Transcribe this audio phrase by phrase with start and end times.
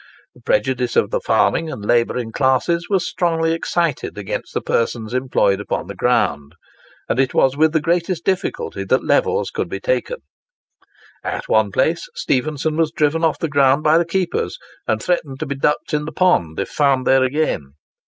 [0.33, 5.59] The prejudices of the farming and labouring classes were strongly excited against the persons employed
[5.59, 6.55] upon the ground,
[7.07, 10.17] and it was with the greatest difficulty that the levels could be taken.
[11.23, 15.45] At one place, Stephenson was driven off the ground by the keepers, and threatened to
[15.45, 17.73] be ducked in the pond if found there again.